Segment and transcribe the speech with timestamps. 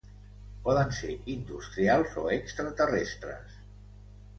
[0.67, 3.59] Poden ser industrials o extraterrestres.